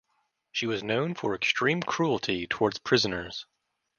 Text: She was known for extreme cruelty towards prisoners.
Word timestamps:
She 0.51 0.65
was 0.65 0.81
known 0.81 1.13
for 1.13 1.35
extreme 1.35 1.83
cruelty 1.83 2.47
towards 2.47 2.79
prisoners. 2.79 3.45